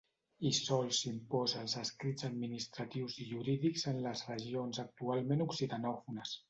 [0.49, 6.39] I sols s'imposa als escrits administratius i jurídics en les regions actualment occitanòfones.